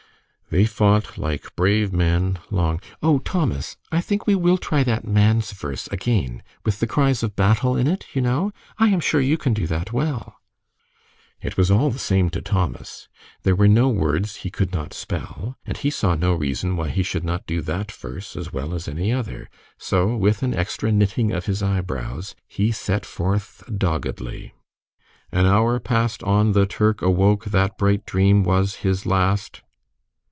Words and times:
"They 0.53 0.65
fought 0.65 1.17
like 1.17 1.55
brave 1.55 1.93
men, 1.93 2.37
long" 2.49 2.81
"Oh, 3.01 3.19
Thomas, 3.19 3.77
I 3.89 4.01
think 4.01 4.27
we 4.27 4.35
will 4.35 4.57
try 4.57 4.83
that 4.83 5.07
man's 5.07 5.53
verse 5.53 5.87
again, 5.93 6.43
with 6.65 6.81
the 6.81 6.87
cries 6.87 7.23
of 7.23 7.37
battle 7.37 7.77
in 7.77 7.87
it, 7.87 8.05
you 8.11 8.21
know. 8.21 8.51
I 8.77 8.89
am 8.89 8.99
sure 8.99 9.21
you 9.21 9.37
can 9.37 9.53
do 9.53 9.65
that 9.67 9.93
well." 9.93 10.41
It 11.41 11.55
was 11.55 11.71
all 11.71 11.89
the 11.89 11.99
same 11.99 12.29
to 12.31 12.41
Thomas. 12.41 13.07
There 13.43 13.55
were 13.55 13.69
no 13.69 13.87
words 13.87 14.35
he 14.43 14.49
could 14.49 14.73
not 14.73 14.93
spell, 14.93 15.55
and 15.65 15.77
he 15.77 15.89
saw 15.89 16.15
no 16.15 16.33
reason 16.33 16.75
why 16.75 16.89
he 16.89 17.01
should 17.01 17.23
not 17.23 17.47
do 17.47 17.61
that 17.61 17.89
verse 17.89 18.35
as 18.35 18.51
well 18.51 18.73
as 18.73 18.89
any 18.89 19.09
other. 19.09 19.49
So, 19.77 20.17
with 20.17 20.43
an 20.43 20.53
extra 20.53 20.91
knitting 20.91 21.31
of 21.31 21.45
his 21.45 21.63
eyebrows, 21.63 22.35
he 22.45 22.73
set 22.73 23.05
forth 23.05 23.63
doggedly. 23.73 24.53
"An 25.31 25.45
hour 25.45 25.79
passed 25.79 26.21
on 26.23 26.51
the 26.51 26.65
Turk 26.65 27.01
awoke 27.01 27.45
that 27.45 27.77
bright 27.77 28.05
dream 28.05 28.43
was 28.43 28.75
his 28.83 29.05
last." 29.05 29.61